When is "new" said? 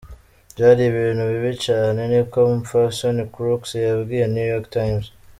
4.27-4.47